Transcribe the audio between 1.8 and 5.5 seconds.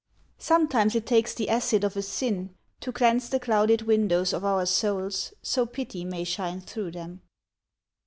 of a sin To cleanse the clouded windows of our souls